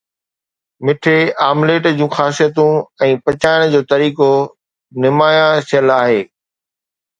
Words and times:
مٺي 0.85 1.17
omelette 1.49 1.83
جون 1.99 2.09
خاصيتون 2.17 2.73
۽ 3.09 3.11
پچائڻ 3.27 3.59
جو 3.75 3.81
طريقو 3.93 4.31
نمايان 5.07 5.53
ٿيل 5.71 5.97
آهي 6.01 6.21